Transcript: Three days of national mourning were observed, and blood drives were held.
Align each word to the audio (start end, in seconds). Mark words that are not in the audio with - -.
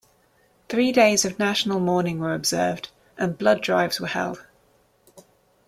Three 0.67 0.91
days 0.91 1.25
of 1.25 1.37
national 1.37 1.79
mourning 1.79 2.17
were 2.17 2.33
observed, 2.33 2.89
and 3.19 3.37
blood 3.37 3.61
drives 3.61 4.01
were 4.01 4.07
held. 4.07 4.43